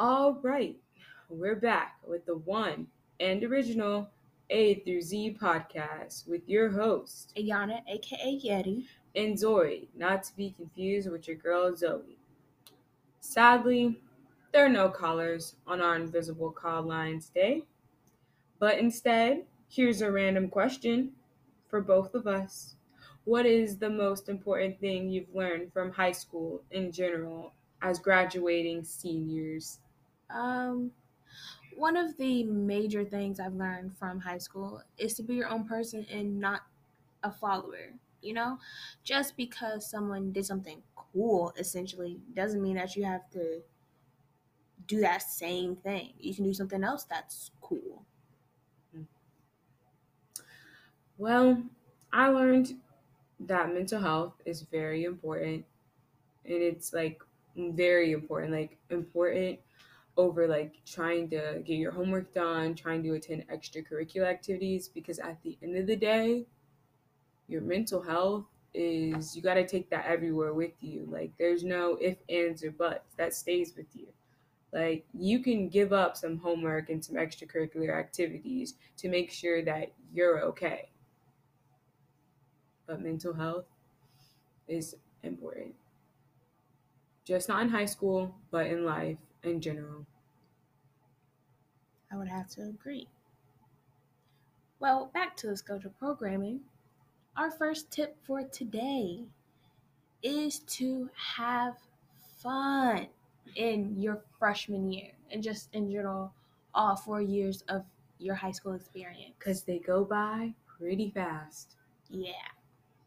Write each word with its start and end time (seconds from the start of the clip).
All 0.00 0.34
right, 0.42 0.76
we're 1.28 1.56
back 1.56 1.96
with 2.06 2.24
the 2.24 2.36
one 2.36 2.86
and 3.18 3.42
original 3.42 4.08
A 4.48 4.76
through 4.76 5.02
Z 5.02 5.36
podcast 5.42 6.28
with 6.28 6.48
your 6.48 6.70
host, 6.70 7.32
Ayana, 7.36 7.80
aka 7.88 8.40
Yeti. 8.40 8.84
and 9.16 9.36
Zori, 9.36 9.88
not 9.96 10.22
to 10.22 10.36
be 10.36 10.54
confused 10.56 11.10
with 11.10 11.26
your 11.26 11.36
girl 11.36 11.74
Zoe. 11.74 12.16
Sadly, 13.18 14.00
there 14.52 14.64
are 14.64 14.68
no 14.68 14.88
callers 14.88 15.56
on 15.66 15.80
our 15.80 15.96
invisible 15.96 16.52
call 16.52 16.82
line 16.84 17.18
today, 17.18 17.64
but 18.60 18.78
instead, 18.78 19.46
here's 19.68 20.00
a 20.00 20.12
random 20.12 20.48
question 20.48 21.10
for 21.68 21.80
both 21.80 22.14
of 22.14 22.28
us. 22.28 22.76
What 23.24 23.46
is 23.46 23.78
the 23.78 23.90
most 23.90 24.28
important 24.28 24.78
thing 24.78 25.10
you've 25.10 25.34
learned 25.34 25.72
from 25.72 25.90
high 25.90 26.12
school 26.12 26.62
in 26.70 26.92
general 26.92 27.52
as 27.82 27.98
graduating 27.98 28.84
seniors? 28.84 29.80
Um, 30.30 30.92
one 31.76 31.96
of 31.96 32.16
the 32.18 32.44
major 32.44 33.04
things 33.04 33.40
I've 33.40 33.54
learned 33.54 33.96
from 33.98 34.20
high 34.20 34.38
school 34.38 34.82
is 34.98 35.14
to 35.14 35.22
be 35.22 35.34
your 35.36 35.48
own 35.48 35.66
person 35.66 36.06
and 36.10 36.40
not 36.40 36.62
a 37.22 37.32
follower. 37.32 37.94
You 38.22 38.34
know, 38.34 38.58
just 39.04 39.36
because 39.36 39.88
someone 39.90 40.32
did 40.32 40.46
something 40.46 40.82
cool, 40.96 41.52
essentially, 41.58 42.20
doesn't 42.34 42.62
mean 42.62 42.76
that 42.76 42.96
you 42.96 43.04
have 43.04 43.30
to 43.30 43.62
do 44.86 45.00
that 45.00 45.22
same 45.22 45.76
thing. 45.76 46.14
You 46.18 46.34
can 46.34 46.44
do 46.44 46.54
something 46.54 46.82
else 46.82 47.04
that's 47.04 47.50
cool. 47.60 48.06
Well, 51.16 51.64
I 52.12 52.28
learned 52.28 52.80
that 53.40 53.72
mental 53.74 54.00
health 54.00 54.42
is 54.44 54.62
very 54.62 55.04
important 55.04 55.66
and 56.44 56.62
it's 56.62 56.92
like 56.94 57.22
very 57.56 58.12
important, 58.12 58.52
like 58.52 58.78
important 58.90 59.60
over 60.18 60.48
like 60.48 60.74
trying 60.84 61.30
to 61.30 61.62
get 61.64 61.76
your 61.76 61.92
homework 61.92 62.34
done, 62.34 62.74
trying 62.74 63.02
to 63.04 63.14
attend 63.14 63.46
extracurricular 63.48 64.26
activities 64.26 64.88
because 64.88 65.20
at 65.20 65.40
the 65.42 65.56
end 65.62 65.76
of 65.76 65.86
the 65.86 65.96
day, 65.96 66.44
your 67.46 67.62
mental 67.62 68.02
health 68.02 68.44
is 68.74 69.34
you 69.34 69.40
got 69.40 69.54
to 69.54 69.66
take 69.66 69.88
that 69.88 70.04
everywhere 70.06 70.52
with 70.52 70.72
you. 70.80 71.08
Like 71.10 71.32
there's 71.38 71.64
no 71.64 71.96
if 72.00 72.18
ands 72.28 72.64
or 72.64 72.72
buts 72.72 73.14
that 73.16 73.32
stays 73.32 73.74
with 73.76 73.86
you. 73.94 74.08
Like 74.72 75.06
you 75.14 75.38
can 75.38 75.68
give 75.68 75.92
up 75.92 76.16
some 76.16 76.36
homework 76.36 76.90
and 76.90 77.02
some 77.02 77.14
extracurricular 77.14 77.96
activities 77.96 78.74
to 78.98 79.08
make 79.08 79.30
sure 79.30 79.62
that 79.62 79.92
you're 80.12 80.40
okay. 80.46 80.90
But 82.86 83.00
mental 83.00 83.32
health 83.32 83.66
is 84.66 84.96
important. 85.22 85.74
Just 87.24 87.48
not 87.48 87.62
in 87.62 87.68
high 87.68 87.86
school, 87.86 88.34
but 88.50 88.66
in 88.66 88.84
life 88.84 89.18
in 89.42 89.60
general. 89.60 90.06
I 92.12 92.16
would 92.16 92.28
have 92.28 92.48
to 92.50 92.62
agree. 92.62 93.08
Well, 94.80 95.10
back 95.12 95.36
to 95.38 95.48
the 95.48 95.56
schedule 95.56 95.92
programming. 95.98 96.60
Our 97.36 97.50
first 97.50 97.90
tip 97.90 98.16
for 98.24 98.42
today 98.42 99.24
is 100.22 100.60
to 100.60 101.10
have 101.14 101.74
fun 102.42 103.08
in 103.56 104.00
your 104.00 104.22
freshman 104.38 104.90
year 104.90 105.12
and 105.30 105.42
just 105.42 105.68
in 105.74 105.90
general 105.90 106.32
all 106.74 106.96
four 106.96 107.20
years 107.20 107.62
of 107.68 107.84
your 108.18 108.34
high 108.34 108.50
school 108.50 108.74
experience. 108.74 109.34
Because 109.38 109.62
they 109.62 109.78
go 109.78 110.04
by 110.04 110.52
pretty 110.78 111.10
fast. 111.10 111.76
Yeah. 112.08 112.32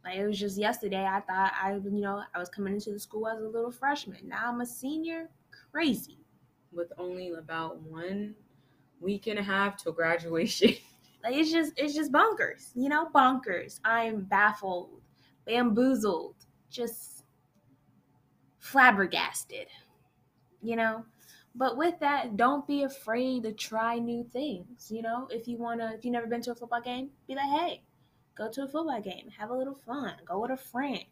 Like 0.03 0.17
it 0.17 0.25
was 0.25 0.39
just 0.39 0.57
yesterday. 0.57 1.05
I 1.05 1.21
thought 1.21 1.53
I, 1.61 1.73
you 1.73 2.01
know, 2.01 2.23
I 2.33 2.39
was 2.39 2.49
coming 2.49 2.73
into 2.73 2.91
the 2.91 2.99
school 2.99 3.27
as 3.27 3.41
a 3.41 3.47
little 3.47 3.71
freshman. 3.71 4.27
Now 4.27 4.49
I'm 4.49 4.61
a 4.61 4.65
senior. 4.65 5.29
Crazy. 5.71 6.17
With 6.71 6.91
only 6.97 7.31
about 7.31 7.81
one 7.81 8.35
week 8.99 9.27
and 9.27 9.39
a 9.39 9.43
half 9.43 9.77
till 9.77 9.91
graduation. 9.91 10.75
Like 11.23 11.35
it's 11.35 11.51
just, 11.51 11.73
it's 11.77 11.93
just 11.93 12.11
bonkers. 12.11 12.71
You 12.73 12.89
know, 12.89 13.07
bonkers. 13.13 13.79
I'm 13.85 14.21
baffled, 14.21 14.89
bamboozled, 15.45 16.33
just 16.71 17.25
flabbergasted. 18.57 19.67
You 20.63 20.77
know. 20.77 21.05
But 21.53 21.77
with 21.77 21.99
that, 21.99 22.37
don't 22.37 22.65
be 22.65 22.83
afraid 22.83 23.43
to 23.43 23.51
try 23.51 23.99
new 23.99 24.23
things. 24.23 24.89
You 24.89 25.01
know, 25.01 25.27
if 25.29 25.47
you 25.47 25.57
wanna, 25.57 25.93
if 25.95 26.05
you've 26.05 26.13
never 26.13 26.27
been 26.27 26.41
to 26.41 26.53
a 26.53 26.55
football 26.55 26.81
game, 26.81 27.09
be 27.27 27.35
like, 27.35 27.59
hey, 27.59 27.83
go 28.35 28.49
to 28.49 28.63
a 28.63 28.67
football 28.67 29.01
game, 29.01 29.29
have 29.37 29.49
a 29.49 29.55
little 29.55 29.75
fun, 29.75 30.13
go 30.25 30.39
with 30.39 30.51
a 30.51 30.57
friend, 30.57 31.03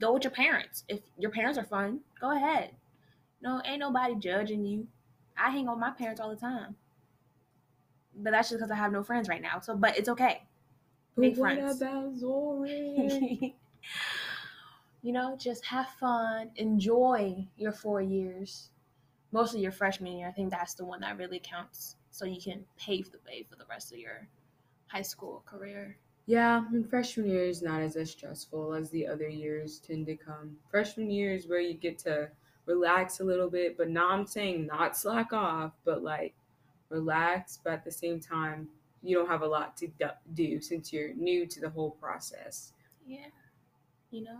go 0.00 0.12
with 0.12 0.24
your 0.24 0.32
parents. 0.32 0.84
If 0.88 1.00
your 1.18 1.30
parents 1.30 1.58
are 1.58 1.64
fun, 1.64 2.00
go 2.20 2.36
ahead. 2.36 2.70
No, 3.42 3.60
ain't 3.64 3.80
nobody 3.80 4.14
judging 4.16 4.64
you. 4.64 4.86
I 5.36 5.50
hang 5.50 5.66
with 5.68 5.78
my 5.78 5.90
parents 5.90 6.20
all 6.20 6.30
the 6.30 6.36
time. 6.36 6.76
But 8.14 8.32
that's 8.32 8.50
just 8.50 8.58
because 8.58 8.70
I 8.70 8.76
have 8.76 8.92
no 8.92 9.02
friends 9.02 9.28
right 9.28 9.40
now. 9.40 9.60
So, 9.60 9.76
but 9.76 9.96
it's 9.96 10.08
okay. 10.08 10.42
Make 11.16 11.36
But 11.36 11.40
what 11.40 11.54
friends. 11.56 11.80
about 11.80 12.16
Zori? 12.16 13.54
you 15.02 15.12
know, 15.12 15.36
just 15.38 15.64
have 15.66 15.88
fun, 16.00 16.50
enjoy 16.56 17.46
your 17.56 17.72
four 17.72 18.02
years, 18.02 18.70
mostly 19.32 19.60
your 19.60 19.72
freshman 19.72 20.12
year. 20.18 20.28
I 20.28 20.32
think 20.32 20.50
that's 20.50 20.74
the 20.74 20.84
one 20.84 21.00
that 21.00 21.16
really 21.16 21.40
counts. 21.42 21.96
So 22.10 22.24
you 22.26 22.40
can 22.40 22.64
pave 22.78 23.10
the 23.10 23.18
way 23.26 23.46
for 23.48 23.56
the 23.56 23.64
rest 23.70 23.92
of 23.92 23.98
your 23.98 24.28
high 24.88 25.02
school 25.02 25.42
career. 25.46 25.96
yeah, 26.26 26.62
I 26.66 26.70
mean, 26.70 26.84
freshman 26.84 27.28
year 27.30 27.44
is 27.44 27.62
not 27.62 27.80
as, 27.80 27.96
as 27.96 28.10
stressful 28.10 28.74
as 28.74 28.90
the 28.90 29.06
other 29.06 29.28
years 29.28 29.78
tend 29.78 30.06
to 30.06 30.16
come. 30.16 30.56
Freshman 30.70 31.10
year 31.10 31.32
is 31.34 31.46
where 31.48 31.60
you 31.60 31.74
get 31.74 31.98
to 32.00 32.28
relax 32.66 33.20
a 33.20 33.24
little 33.24 33.50
bit, 33.50 33.76
but 33.76 33.88
now 33.88 34.10
I'm 34.10 34.26
saying 34.26 34.66
not 34.66 34.96
slack 34.96 35.32
off, 35.32 35.72
but 35.84 36.02
like 36.02 36.34
relax, 36.88 37.58
but 37.62 37.72
at 37.72 37.84
the 37.84 37.90
same 37.90 38.20
time, 38.20 38.68
you 39.02 39.16
don't 39.16 39.28
have 39.28 39.42
a 39.42 39.46
lot 39.46 39.76
to 39.78 39.88
do- 40.34 40.60
since 40.60 40.92
you're 40.92 41.14
new 41.14 41.46
to 41.46 41.60
the 41.60 41.70
whole 41.70 41.92
process. 41.92 42.72
Yeah. 43.06 43.26
You 44.10 44.24
know? 44.24 44.38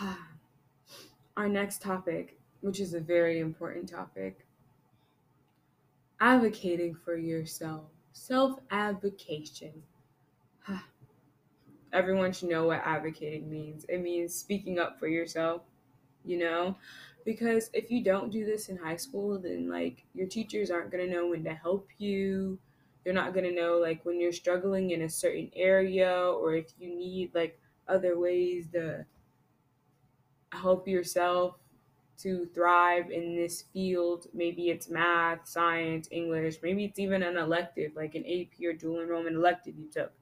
Our 1.36 1.48
next 1.48 1.80
topic, 1.80 2.38
which 2.60 2.80
is 2.80 2.94
a 2.94 3.00
very 3.00 3.40
important 3.40 3.88
topic 3.88 4.46
advocating 6.22 6.94
for 6.94 7.16
yourself, 7.16 7.82
self 8.12 8.58
advocation. 8.70 9.72
Everyone 11.92 12.32
should 12.32 12.48
know 12.48 12.66
what 12.66 12.82
advocating 12.84 13.50
means. 13.50 13.84
It 13.88 13.98
means 14.00 14.34
speaking 14.34 14.78
up 14.78 14.98
for 14.98 15.08
yourself, 15.08 15.62
you 16.24 16.38
know? 16.38 16.76
Because 17.24 17.70
if 17.72 17.90
you 17.90 18.02
don't 18.02 18.32
do 18.32 18.44
this 18.44 18.68
in 18.68 18.76
high 18.76 18.96
school, 18.96 19.38
then 19.38 19.68
like 19.68 20.04
your 20.14 20.26
teachers 20.26 20.70
aren't 20.70 20.90
going 20.90 21.06
to 21.06 21.12
know 21.12 21.28
when 21.28 21.44
to 21.44 21.54
help 21.54 21.88
you. 21.98 22.58
They're 23.04 23.12
not 23.12 23.34
going 23.34 23.44
to 23.44 23.54
know 23.54 23.78
like 23.78 24.04
when 24.04 24.20
you're 24.20 24.32
struggling 24.32 24.90
in 24.90 25.02
a 25.02 25.08
certain 25.08 25.50
area 25.54 26.12
or 26.12 26.54
if 26.54 26.72
you 26.78 26.88
need 26.88 27.34
like 27.34 27.60
other 27.88 28.18
ways 28.18 28.66
to 28.72 29.04
help 30.50 30.88
yourself 30.88 31.56
to 32.18 32.46
thrive 32.54 33.10
in 33.10 33.36
this 33.36 33.64
field. 33.72 34.26
Maybe 34.32 34.70
it's 34.70 34.88
math, 34.88 35.46
science, 35.46 36.08
English, 36.10 36.56
maybe 36.62 36.84
it's 36.84 36.98
even 36.98 37.22
an 37.22 37.36
elective, 37.36 37.92
like 37.96 38.14
an 38.14 38.24
AP 38.24 38.64
or 38.64 38.72
dual 38.72 39.00
enrollment 39.00 39.36
elective 39.36 39.74
you 39.76 39.88
took. 39.92 40.12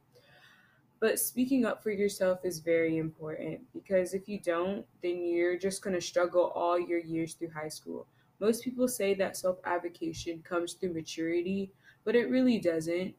But 1.00 1.18
speaking 1.18 1.64
up 1.64 1.82
for 1.82 1.90
yourself 1.90 2.44
is 2.44 2.60
very 2.60 2.98
important 2.98 3.60
because 3.72 4.12
if 4.12 4.28
you 4.28 4.38
don't, 4.38 4.84
then 5.02 5.24
you're 5.24 5.58
just 5.58 5.82
going 5.82 5.94
to 5.94 6.00
struggle 6.00 6.52
all 6.54 6.78
your 6.78 6.98
years 6.98 7.34
through 7.34 7.50
high 7.50 7.68
school. 7.68 8.06
Most 8.38 8.62
people 8.62 8.86
say 8.86 9.14
that 9.14 9.36
self 9.36 9.58
advocation 9.64 10.42
comes 10.42 10.74
through 10.74 10.92
maturity, 10.94 11.72
but 12.04 12.14
it 12.14 12.30
really 12.30 12.58
doesn't. 12.58 13.14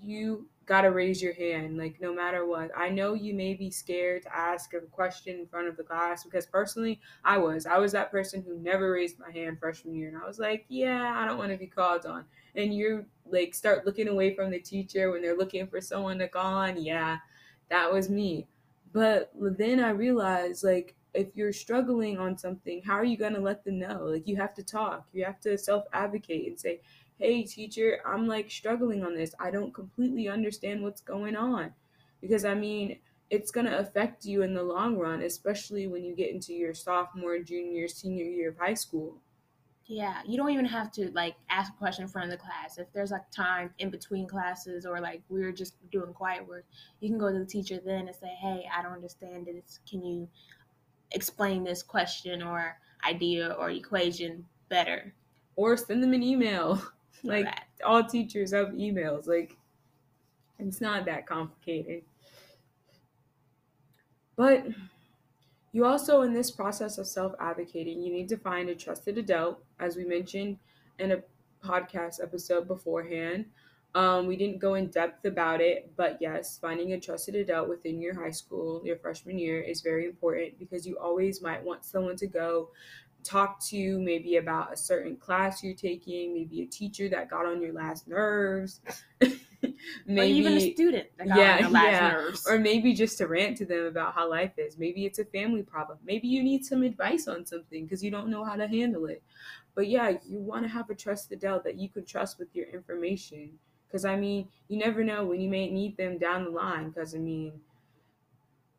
You 0.00 0.48
got 0.66 0.82
to 0.82 0.88
raise 0.88 1.22
your 1.22 1.32
hand, 1.32 1.78
like, 1.78 1.98
no 2.00 2.12
matter 2.14 2.46
what. 2.46 2.70
I 2.76 2.90
know 2.90 3.14
you 3.14 3.32
may 3.34 3.54
be 3.54 3.70
scared 3.70 4.22
to 4.24 4.36
ask 4.36 4.74
a 4.74 4.80
question 4.80 5.38
in 5.38 5.46
front 5.46 5.66
of 5.66 5.76
the 5.76 5.82
class 5.82 6.24
because 6.24 6.44
personally, 6.46 7.00
I 7.24 7.38
was. 7.38 7.66
I 7.66 7.78
was 7.78 7.92
that 7.92 8.10
person 8.10 8.42
who 8.46 8.58
never 8.58 8.92
raised 8.92 9.18
my 9.18 9.30
hand 9.30 9.58
freshman 9.58 9.94
year. 9.94 10.08
And 10.08 10.18
I 10.22 10.26
was 10.26 10.38
like, 10.38 10.66
yeah, 10.68 11.14
I 11.16 11.26
don't 11.26 11.38
want 11.38 11.52
to 11.52 11.58
be 11.58 11.66
called 11.66 12.04
on. 12.04 12.26
And 12.58 12.74
you 12.74 13.06
like 13.30 13.54
start 13.54 13.86
looking 13.86 14.08
away 14.08 14.34
from 14.34 14.50
the 14.50 14.58
teacher 14.58 15.10
when 15.10 15.22
they're 15.22 15.36
looking 15.36 15.66
for 15.66 15.80
someone 15.80 16.18
to 16.18 16.28
call 16.28 16.54
on. 16.54 16.82
Yeah, 16.82 17.16
that 17.70 17.90
was 17.90 18.10
me. 18.10 18.46
But 18.92 19.30
then 19.34 19.80
I 19.80 19.90
realized, 19.90 20.64
like, 20.64 20.94
if 21.14 21.28
you're 21.34 21.52
struggling 21.52 22.18
on 22.18 22.36
something, 22.36 22.82
how 22.82 22.94
are 22.94 23.04
you 23.04 23.16
going 23.16 23.34
to 23.34 23.40
let 23.40 23.64
them 23.64 23.78
know? 23.78 24.04
Like, 24.04 24.28
you 24.28 24.36
have 24.36 24.54
to 24.54 24.62
talk, 24.62 25.06
you 25.12 25.24
have 25.24 25.40
to 25.40 25.56
self 25.56 25.84
advocate 25.92 26.48
and 26.48 26.60
say, 26.60 26.80
hey, 27.18 27.42
teacher, 27.42 28.00
I'm 28.06 28.26
like 28.26 28.50
struggling 28.50 29.04
on 29.04 29.14
this. 29.14 29.34
I 29.40 29.50
don't 29.50 29.74
completely 29.74 30.28
understand 30.28 30.82
what's 30.82 31.00
going 31.00 31.36
on. 31.36 31.72
Because 32.20 32.44
I 32.44 32.54
mean, 32.54 32.98
it's 33.30 33.50
going 33.50 33.66
to 33.66 33.78
affect 33.78 34.24
you 34.24 34.42
in 34.42 34.54
the 34.54 34.62
long 34.62 34.96
run, 34.96 35.22
especially 35.22 35.86
when 35.86 36.04
you 36.04 36.14
get 36.14 36.30
into 36.30 36.54
your 36.54 36.74
sophomore, 36.74 37.38
junior, 37.40 37.88
senior 37.88 38.24
year 38.24 38.50
of 38.50 38.58
high 38.58 38.74
school. 38.74 39.16
Yeah, 39.90 40.20
you 40.26 40.36
don't 40.36 40.50
even 40.50 40.66
have 40.66 40.92
to 40.92 41.10
like 41.12 41.34
ask 41.48 41.72
a 41.72 41.76
question 41.78 42.02
in 42.02 42.10
front 42.10 42.30
of 42.30 42.38
the 42.38 42.44
class. 42.44 42.76
If 42.76 42.92
there's 42.92 43.10
like 43.10 43.30
time 43.30 43.70
in 43.78 43.88
between 43.88 44.28
classes 44.28 44.84
or 44.84 45.00
like 45.00 45.22
we're 45.30 45.50
just 45.50 45.76
doing 45.90 46.12
quiet 46.12 46.46
work, 46.46 46.66
you 47.00 47.08
can 47.08 47.16
go 47.16 47.32
to 47.32 47.38
the 47.38 47.46
teacher 47.46 47.80
then 47.82 48.06
and 48.06 48.14
say, 48.14 48.28
"Hey, 48.38 48.68
I 48.70 48.82
don't 48.82 48.92
understand 48.92 49.46
this. 49.46 49.80
Can 49.88 50.04
you 50.04 50.28
explain 51.12 51.64
this 51.64 51.82
question?" 51.82 52.42
Or 52.42 52.76
idea 53.02 53.52
or 53.52 53.70
equation 53.70 54.44
better. 54.68 55.14
Or 55.56 55.78
send 55.78 56.02
them 56.02 56.12
an 56.12 56.22
email. 56.22 56.82
like 57.24 57.46
Correct. 57.46 57.82
all 57.82 58.04
teachers 58.04 58.52
have 58.52 58.68
emails. 58.68 59.26
Like 59.26 59.56
it's 60.58 60.82
not 60.82 61.06
that 61.06 61.26
complicated. 61.26 62.02
But 64.36 64.66
you 65.72 65.86
also, 65.86 66.22
in 66.22 66.34
this 66.34 66.50
process 66.50 66.98
of 66.98 67.06
self 67.06 67.32
advocating, 67.40 68.02
you 68.02 68.12
need 68.12 68.28
to 68.28 68.36
find 68.36 68.68
a 68.68 68.74
trusted 68.74 69.16
adult, 69.16 69.62
as 69.80 69.96
we 69.96 70.04
mentioned 70.04 70.58
in 70.98 71.12
a 71.12 71.22
podcast 71.64 72.22
episode 72.22 72.66
beforehand. 72.68 73.46
Um, 73.94 74.26
we 74.26 74.36
didn't 74.36 74.58
go 74.58 74.74
in 74.74 74.88
depth 74.88 75.24
about 75.24 75.60
it, 75.60 75.90
but 75.96 76.18
yes, 76.20 76.58
finding 76.60 76.92
a 76.92 77.00
trusted 77.00 77.34
adult 77.34 77.68
within 77.68 78.00
your 78.00 78.14
high 78.14 78.30
school, 78.30 78.82
your 78.84 78.96
freshman 78.96 79.38
year, 79.38 79.60
is 79.60 79.80
very 79.80 80.04
important 80.04 80.58
because 80.58 80.86
you 80.86 80.98
always 80.98 81.40
might 81.40 81.64
want 81.64 81.84
someone 81.84 82.16
to 82.16 82.26
go 82.26 82.70
talk 83.24 83.60
to, 83.66 83.98
maybe 83.98 84.36
about 84.36 84.72
a 84.72 84.76
certain 84.76 85.16
class 85.16 85.62
you're 85.62 85.74
taking, 85.74 86.34
maybe 86.34 86.62
a 86.62 86.66
teacher 86.66 87.08
that 87.08 87.30
got 87.30 87.46
on 87.46 87.60
your 87.60 87.72
last 87.72 88.06
nerves. 88.06 88.80
Or 90.08 90.22
even 90.24 90.54
a 90.54 90.60
student 90.60 91.08
that 91.18 91.28
got 91.28 91.38
Yeah, 91.38 91.52
on 91.54 91.60
your 91.60 91.70
last 91.70 91.92
yeah. 91.92 92.10
nerves. 92.10 92.46
or 92.48 92.58
maybe 92.58 92.94
just 92.94 93.18
to 93.18 93.26
rant 93.26 93.56
to 93.58 93.66
them 93.66 93.86
about 93.86 94.14
how 94.14 94.28
life 94.28 94.58
is. 94.58 94.78
Maybe 94.78 95.06
it's 95.06 95.18
a 95.18 95.24
family 95.24 95.62
problem. 95.62 95.98
Maybe 96.04 96.28
you 96.28 96.42
need 96.42 96.64
some 96.64 96.82
advice 96.82 97.28
on 97.28 97.46
something 97.46 97.84
because 97.84 98.02
you 98.02 98.10
don't 98.10 98.28
know 98.28 98.44
how 98.44 98.56
to 98.56 98.66
handle 98.66 99.06
it. 99.06 99.22
But 99.74 99.88
yeah, 99.88 100.18
you 100.26 100.38
want 100.40 100.64
to 100.64 100.68
have 100.68 100.90
a 100.90 100.94
trusted 100.94 101.38
adult 101.38 101.64
that 101.64 101.76
you 101.76 101.88
can 101.88 102.04
trust 102.04 102.38
with 102.38 102.54
your 102.54 102.66
information. 102.68 103.58
Because 103.86 104.04
I 104.04 104.16
mean, 104.16 104.48
you 104.68 104.78
never 104.78 105.02
know 105.04 105.24
when 105.24 105.40
you 105.40 105.48
may 105.48 105.70
need 105.70 105.96
them 105.96 106.18
down 106.18 106.44
the 106.44 106.50
line. 106.50 106.90
Because 106.90 107.14
I 107.14 107.18
mean, 107.18 107.60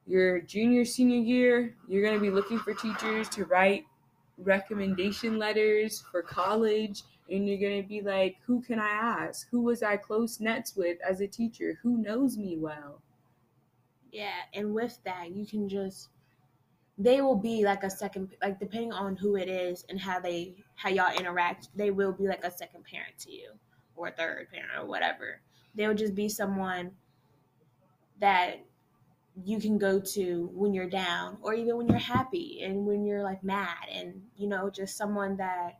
your 0.05 0.41
junior, 0.41 0.85
senior 0.85 1.19
year, 1.19 1.75
you're 1.87 2.01
going 2.03 2.15
to 2.15 2.19
be 2.21 2.31
looking 2.31 2.59
for 2.59 2.73
teachers 2.73 3.29
to 3.29 3.45
write 3.45 3.85
recommendation 4.37 5.37
letters 5.37 6.01
for 6.11 6.21
college. 6.21 7.03
And 7.31 7.47
you're 7.47 7.59
going 7.59 7.81
to 7.81 7.87
be 7.87 8.01
like, 8.01 8.37
who 8.45 8.61
can 8.61 8.79
I 8.79 8.89
ask? 8.89 9.47
Who 9.49 9.61
was 9.61 9.83
I 9.83 9.97
close 9.97 10.39
nets 10.39 10.75
with 10.75 10.97
as 11.07 11.21
a 11.21 11.27
teacher? 11.27 11.79
Who 11.83 11.97
knows 11.97 12.37
me 12.37 12.57
well? 12.57 13.01
Yeah, 14.11 14.41
and 14.53 14.73
with 14.73 14.97
that, 15.05 15.31
you 15.31 15.45
can 15.45 15.69
just 15.69 16.09
they 16.97 17.21
will 17.21 17.35
be 17.35 17.63
like 17.63 17.83
a 17.83 17.89
second 17.89 18.29
like 18.41 18.59
depending 18.59 18.91
on 18.91 19.15
who 19.15 19.37
it 19.37 19.47
is 19.47 19.85
and 19.89 19.99
how 19.99 20.19
they 20.19 20.55
how 20.75 20.89
y'all 20.89 21.17
interact, 21.17 21.69
they 21.75 21.91
will 21.91 22.11
be 22.11 22.27
like 22.27 22.43
a 22.43 22.51
second 22.51 22.83
parent 22.83 23.17
to 23.19 23.31
you 23.31 23.51
or 23.95 24.07
a 24.07 24.11
third 24.11 24.47
parent 24.51 24.71
or 24.77 24.85
whatever. 24.85 25.41
They'll 25.75 25.93
just 25.93 26.15
be 26.15 26.27
someone 26.27 26.91
that 28.19 28.65
you 29.45 29.59
can 29.59 29.77
go 29.77 29.99
to 29.99 30.49
when 30.53 30.73
you're 30.73 30.89
down 30.89 31.37
or 31.41 31.53
even 31.53 31.77
when 31.77 31.87
you're 31.87 31.97
happy 31.97 32.61
and 32.63 32.85
when 32.85 33.05
you're 33.05 33.23
like 33.23 33.43
mad 33.43 33.87
and 33.91 34.21
you 34.35 34.47
know 34.47 34.69
just 34.69 34.97
someone 34.97 35.37
that 35.37 35.79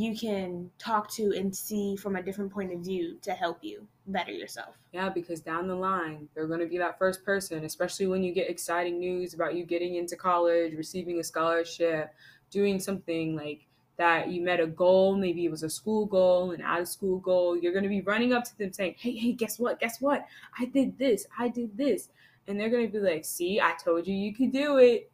you 0.00 0.16
can 0.16 0.70
talk 0.78 1.10
to 1.10 1.34
and 1.36 1.54
see 1.54 1.96
from 1.96 2.16
a 2.16 2.22
different 2.22 2.52
point 2.52 2.72
of 2.72 2.80
view 2.80 3.18
to 3.22 3.32
help 3.32 3.58
you 3.62 3.86
better 4.06 4.32
yourself. 4.32 4.74
Yeah, 4.92 5.08
because 5.08 5.40
down 5.40 5.68
the 5.68 5.74
line, 5.74 6.28
they're 6.34 6.46
going 6.46 6.60
to 6.60 6.66
be 6.66 6.78
that 6.78 6.98
first 6.98 7.24
person, 7.24 7.64
especially 7.64 8.06
when 8.06 8.22
you 8.22 8.32
get 8.32 8.48
exciting 8.48 8.98
news 8.98 9.34
about 9.34 9.54
you 9.54 9.64
getting 9.64 9.96
into 9.96 10.16
college, 10.16 10.74
receiving 10.74 11.20
a 11.20 11.24
scholarship, 11.24 12.14
doing 12.50 12.80
something 12.80 13.36
like 13.36 13.66
that. 13.98 14.28
You 14.28 14.42
met 14.42 14.60
a 14.60 14.66
goal, 14.66 15.16
maybe 15.16 15.44
it 15.44 15.50
was 15.50 15.62
a 15.62 15.70
school 15.70 16.06
goal, 16.06 16.52
an 16.52 16.62
out 16.62 16.80
of 16.80 16.88
school 16.88 17.18
goal. 17.18 17.56
You're 17.56 17.72
going 17.72 17.84
to 17.84 17.88
be 17.88 18.00
running 18.00 18.32
up 18.32 18.44
to 18.44 18.58
them 18.58 18.72
saying, 18.72 18.94
Hey, 18.98 19.14
hey, 19.16 19.32
guess 19.32 19.58
what? 19.58 19.78
Guess 19.80 20.00
what? 20.00 20.24
I 20.58 20.64
did 20.64 20.98
this. 20.98 21.26
I 21.38 21.48
did 21.48 21.76
this. 21.76 22.08
And 22.48 22.58
they're 22.58 22.70
going 22.70 22.90
to 22.90 22.92
be 22.92 23.04
like, 23.04 23.24
See, 23.24 23.60
I 23.60 23.74
told 23.82 24.06
you 24.06 24.14
you 24.14 24.34
could 24.34 24.52
do 24.52 24.78
it. 24.78 25.10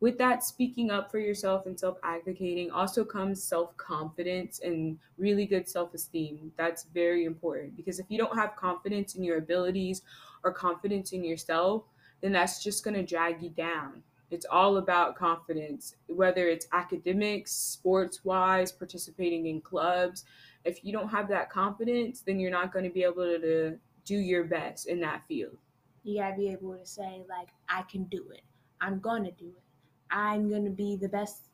With 0.00 0.18
that, 0.18 0.44
speaking 0.44 0.90
up 0.90 1.10
for 1.10 1.18
yourself 1.18 1.64
and 1.66 1.78
self 1.78 1.96
advocating 2.02 2.70
also 2.70 3.04
comes 3.04 3.42
self 3.42 3.76
confidence 3.76 4.60
and 4.62 4.98
really 5.16 5.46
good 5.46 5.68
self 5.68 5.94
esteem. 5.94 6.52
That's 6.58 6.84
very 6.92 7.24
important 7.24 7.76
because 7.76 7.98
if 7.98 8.06
you 8.08 8.18
don't 8.18 8.36
have 8.36 8.56
confidence 8.56 9.14
in 9.14 9.24
your 9.24 9.38
abilities 9.38 10.02
or 10.44 10.52
confidence 10.52 11.12
in 11.12 11.24
yourself, 11.24 11.84
then 12.20 12.32
that's 12.32 12.62
just 12.62 12.84
going 12.84 12.94
to 12.94 13.02
drag 13.02 13.42
you 13.42 13.50
down. 13.50 14.02
It's 14.30 14.46
all 14.50 14.78
about 14.78 15.16
confidence, 15.16 15.94
whether 16.08 16.48
it's 16.48 16.66
academics, 16.72 17.52
sports 17.52 18.24
wise, 18.24 18.72
participating 18.72 19.46
in 19.46 19.60
clubs. 19.60 20.24
If 20.64 20.84
you 20.84 20.92
don't 20.92 21.08
have 21.08 21.28
that 21.28 21.48
confidence, 21.48 22.20
then 22.20 22.40
you're 22.40 22.50
not 22.50 22.72
going 22.72 22.84
to 22.84 22.90
be 22.90 23.04
able 23.04 23.24
to 23.24 23.78
do 24.04 24.16
your 24.16 24.44
best 24.44 24.88
in 24.88 25.00
that 25.00 25.22
field. 25.28 25.56
You 26.02 26.20
gotta 26.20 26.36
be 26.36 26.48
able 26.48 26.76
to 26.76 26.86
say, 26.86 27.22
like, 27.28 27.48
I 27.68 27.82
can 27.82 28.04
do 28.04 28.30
it. 28.32 28.42
I'm 28.80 29.00
gonna 29.00 29.32
do 29.32 29.46
it. 29.48 29.62
I'm 30.10 30.50
gonna 30.50 30.70
be 30.70 30.96
the 30.96 31.08
best 31.08 31.48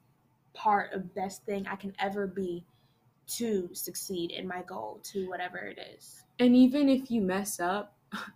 part 0.55 0.93
of 0.93 1.15
best 1.15 1.45
thing 1.45 1.67
I 1.67 1.77
can 1.77 1.95
ever 1.99 2.27
be 2.27 2.65
to 3.27 3.71
succeed 3.73 4.31
in 4.31 4.47
my 4.47 4.63
goal, 4.63 5.01
to 5.05 5.29
whatever 5.29 5.59
it 5.59 5.79
is. 5.97 6.25
And 6.39 6.55
even 6.57 6.89
if 6.89 7.11
you 7.11 7.21
mess 7.21 7.61
up, 7.61 7.95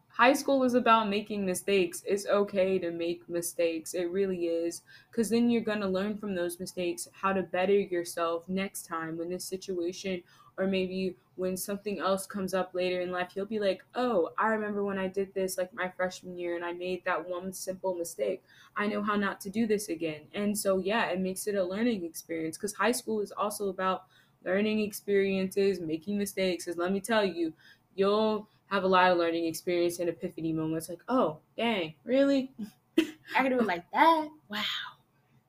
high 0.08 0.32
school 0.32 0.64
is 0.64 0.75
about 0.75 1.08
making 1.08 1.44
mistakes. 1.44 2.02
It's 2.06 2.26
okay 2.26 2.78
to 2.78 2.90
make 2.90 3.28
mistakes. 3.28 3.94
It 3.94 4.11
really 4.11 4.46
is. 4.46 4.82
Because 5.11 5.28
then 5.31 5.50
you're 5.50 5.62
going 5.62 5.81
to 5.81 5.88
learn 5.88 6.17
from 6.17 6.34
those 6.34 6.58
mistakes 6.58 7.08
how 7.12 7.32
to 7.32 7.43
better 7.43 7.78
yourself 7.78 8.49
next 8.49 8.87
time 8.87 9.19
when 9.19 9.28
this 9.28 9.44
situation 9.44 10.23
or 10.58 10.67
maybe 10.67 11.14
when 11.34 11.55
something 11.55 11.99
else 11.99 12.26
comes 12.26 12.55
up 12.55 12.73
later 12.73 13.02
in 13.02 13.11
life, 13.12 13.32
you'll 13.37 13.44
be 13.44 13.61
like, 13.61 13.84
oh, 13.94 14.31
I 14.38 14.49
remember 14.49 14.82
when 14.82 14.96
I 14.99 15.06
did 15.06 15.34
this 15.34 15.58
like 15.58 15.75
my 15.75 15.90
freshman 15.90 16.38
year 16.38 16.56
and 16.56 16.64
I 16.64 16.72
made 16.72 17.05
that 17.05 17.29
one 17.29 17.52
simple 17.52 17.94
mistake. 17.94 18.43
I 18.75 18.87
know 18.87 19.02
how 19.02 19.17
not 19.17 19.38
to 19.43 19.50
do 19.50 19.67
this 19.67 19.90
again. 19.90 20.22
And 20.32 20.56
so, 20.56 20.79
yeah, 20.79 21.06
it 21.11 21.20
makes 21.20 21.46
it 21.46 21.56
a 21.56 21.62
learning 21.64 22.05
experience 22.05 22.56
because 22.56 22.72
high 22.72 22.93
school 22.93 23.20
is 23.20 23.32
also 23.32 23.69
about 23.69 24.05
learning 24.44 24.81
experiences, 24.81 25.79
making 25.79 26.17
mistakes. 26.17 26.64
Because 26.64 26.79
let 26.79 26.90
me 26.93 27.00
tell 27.00 27.25
you, 27.25 27.52
you'll 27.94 28.49
have 28.66 28.84
a 28.84 28.88
lot 28.88 29.10
of 29.12 29.18
learning 29.18 29.46
experience 29.46 29.98
and 30.00 30.08
epiphany 30.08 30.52
moments 30.52 30.88
like, 30.88 31.02
oh, 31.08 31.38
dang, 31.56 31.94
really? 32.04 32.52
I 32.98 33.42
can 33.42 33.50
do 33.50 33.60
it 33.60 33.66
like 33.66 33.84
that. 33.92 34.28
Wow. 34.48 34.62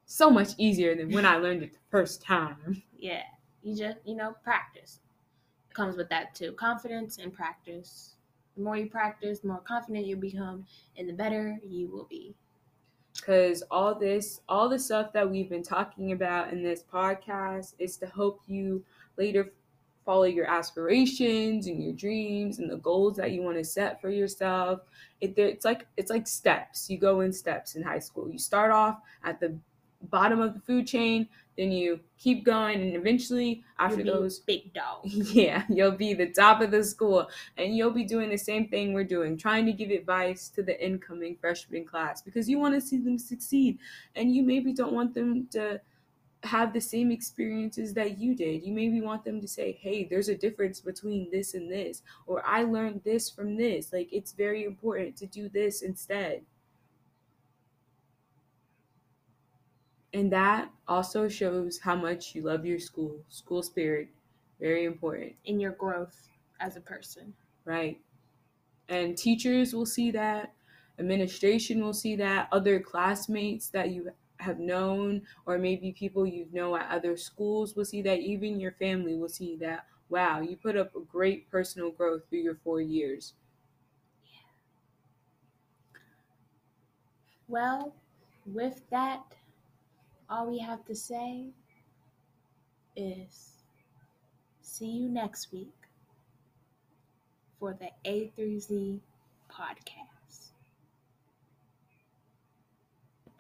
So 0.06 0.30
much 0.30 0.50
easier 0.58 0.96
than 0.96 1.12
when 1.12 1.26
I 1.26 1.38
learned 1.38 1.64
it 1.64 1.74
the 1.74 1.80
first 1.90 2.22
time. 2.22 2.82
Yeah. 2.98 3.24
You 3.64 3.76
just, 3.76 3.98
you 4.06 4.16
know, 4.16 4.36
practice 4.44 5.00
comes 5.74 5.98
with 5.98 6.10
that 6.10 6.34
too. 6.36 6.52
Confidence 6.54 7.18
and 7.20 7.34
practice. 7.34 8.16
The 8.56 8.64
more 8.64 8.78
you 8.78 8.88
practice, 8.90 9.40
the 9.40 9.48
more 9.50 9.60
confident 9.60 10.06
you 10.08 10.16
become, 10.16 10.66
and 10.98 11.08
the 11.08 11.14
better 11.14 11.60
you 11.64 11.90
will 11.90 12.06
be. 12.10 12.36
because 13.16 13.64
all 13.72 13.96
this 13.96 14.42
all 14.48 14.70
the 14.70 14.80
stuff 14.80 15.12
that 15.14 15.30
we've 15.30 15.50
been 15.50 15.64
talking 15.64 16.12
about 16.12 16.52
in 16.52 16.64
this 16.64 16.84
podcast 16.92 17.74
is 17.80 17.98
to 17.98 18.08
help 18.08 18.42
you 18.48 18.84
later 19.18 19.52
follow 20.08 20.24
your 20.24 20.50
aspirations 20.50 21.68
and 21.68 21.84
your 21.84 21.94
dreams 21.94 22.60
and 22.60 22.72
the 22.72 22.78
goals 22.78 23.18
that 23.18 23.32
you 23.32 23.44
want 23.44 23.58
to 23.58 23.64
set 23.64 24.02
for 24.02 24.10
yourself. 24.10 24.80
It, 25.22 25.38
it's 25.38 25.66
like 25.66 25.86
it's 25.98 26.10
like 26.10 26.28
steps. 26.28 26.90
You 26.90 26.98
go 26.98 27.20
in 27.22 27.32
steps 27.32 27.76
in 27.76 27.84
high 27.84 28.00
school. 28.00 28.32
You 28.32 28.40
start 28.40 28.72
off 28.72 29.02
at 29.24 29.40
the 29.40 29.56
bottom 30.10 30.42
of 30.42 30.54
the 30.54 30.60
food 30.62 30.88
chain 30.88 31.28
then 31.58 31.72
you 31.72 32.00
keep 32.20 32.46
going 32.46 32.82
and 32.82 32.96
eventually 32.96 33.64
after 33.80 33.98
You'll 33.98 34.06
be 34.06 34.12
those 34.12 34.40
big 34.40 34.74
dog. 34.74 35.00
yeah, 35.04 35.64
you'll 35.70 35.92
be 35.92 36.14
the 36.14 36.28
top 36.28 36.62
of 36.62 36.72
the 36.72 36.84
school 36.84 37.28
and 37.58 37.76
you'll 37.76 37.92
be 37.92 38.06
doing 38.06 38.30
the 38.30 38.38
same 38.38 38.68
thing 38.68 38.94
we're 38.94 39.04
doing, 39.04 39.38
trying 39.38 39.66
to 39.66 39.74
give 39.74 39.90
advice 39.90 40.50
to 40.50 40.62
the 40.62 40.86
incoming 40.86 41.36
freshman 41.36 41.84
class 41.84 42.22
because 42.22 42.48
you 42.48 42.60
want 42.60 42.76
to 42.76 42.82
see 42.82 42.98
them 42.98 43.18
succeed 43.18 43.80
and 44.16 44.36
you 44.36 44.44
maybe 44.44 44.72
don't 44.72 44.94
want 44.94 45.14
them 45.16 45.48
to 45.52 45.82
have 46.44 46.74
the 46.74 46.82
same 46.82 47.12
experiences 47.12 47.94
that 47.96 48.18
you 48.20 48.36
did. 48.36 48.64
You 48.64 48.74
maybe 48.74 49.02
want 49.02 49.24
them 49.26 49.42
to 49.42 49.48
say, 49.48 49.72
"Hey, 49.74 50.06
there's 50.06 50.30
a 50.30 50.38
difference 50.38 50.80
between 50.80 51.30
this 51.32 51.54
and 51.54 51.72
this," 51.72 52.04
or 52.28 52.46
"I 52.46 52.64
learned 52.64 53.04
this 53.04 53.30
from 53.30 53.58
this." 53.58 53.92
Like 53.92 54.10
it's 54.14 54.34
very 54.34 54.64
important 54.64 55.16
to 55.18 55.26
do 55.26 55.50
this 55.50 55.82
instead. 55.82 56.46
And 60.14 60.32
that 60.32 60.72
also 60.88 61.28
shows 61.28 61.80
how 61.80 61.96
much 61.96 62.34
you 62.36 62.42
love 62.44 62.66
your 62.66 62.80
school. 62.80 63.24
School 63.30 63.62
spirit, 63.62 64.10
very 64.60 64.86
important, 64.86 65.36
in 65.46 65.60
your 65.60 65.74
growth 65.74 66.30
as 66.60 66.76
a 66.76 66.82
person. 66.82 67.34
right? 67.66 68.00
And 68.90 69.18
teachers 69.18 69.74
will 69.74 69.86
see 69.86 70.12
that, 70.12 70.54
administration 71.00 71.84
will 71.84 71.94
see 71.94 72.16
that, 72.16 72.48
other 72.52 72.80
classmates 72.80 73.70
that 73.70 73.92
you 73.92 74.12
have 74.40 74.60
known, 74.60 75.22
or 75.46 75.58
maybe 75.58 75.92
people 75.92 76.26
you 76.26 76.48
know 76.52 76.76
at 76.76 76.90
other 76.90 77.18
schools 77.18 77.76
will 77.76 77.86
see 77.86 78.02
that, 78.04 78.20
even 78.20 78.60
your 78.60 78.74
family 78.74 79.16
will 79.16 79.30
see 79.30 79.56
that. 79.58 79.86
Wow, 80.10 80.42
you 80.42 80.56
put 80.56 80.78
up 80.78 80.96
a 80.96 81.02
great 81.02 81.50
personal 81.52 81.92
growth 81.92 82.24
through 82.30 82.40
your 82.40 82.58
four 82.64 82.82
years. 82.82 83.34
Well, 87.48 87.94
with 88.46 88.82
that, 88.90 89.24
all 90.30 90.50
we 90.50 90.60
have 90.60 90.86
to 90.86 90.96
say 90.96 91.48
is 92.96 93.54
see 94.62 94.88
you 94.88 95.10
next 95.10 95.52
week 95.52 95.74
for 97.60 97.74
the 97.74 97.90
A 98.06 98.28
through 98.36 98.60
Z 98.60 99.02
podcast. 99.50 100.17